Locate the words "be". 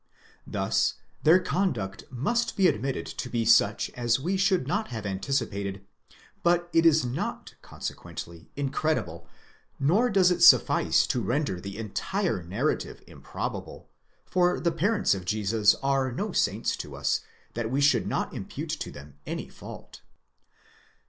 2.57-2.67, 3.29-3.45